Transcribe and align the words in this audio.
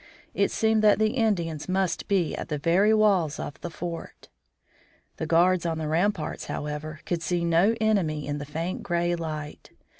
It 0.33 0.49
seemed 0.49 0.81
that 0.83 0.97
the 0.97 1.11
Indians 1.11 1.69
must 1.69 2.07
be 2.07 2.33
at 2.35 2.47
the 2.49 2.57
very 2.57 2.91
walls 2.91 3.39
of 3.39 3.61
the 3.61 3.69
fort. 3.69 4.29
The 5.17 5.27
guards 5.27 5.63
on 5.63 5.77
the 5.77 5.87
ramparts, 5.87 6.45
however, 6.45 7.01
could 7.05 7.21
see 7.21 7.45
no 7.45 7.75
enemy 7.79 8.25
in 8.25 8.39
the 8.39 8.45
faint 8.45 8.81
gray 8.81 9.13
light. 9.15 9.69